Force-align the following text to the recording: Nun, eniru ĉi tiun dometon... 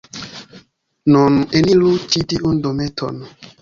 Nun, 1.17 1.39
eniru 1.61 1.95
ĉi 2.09 2.27
tiun 2.35 2.63
dometon... 2.69 3.27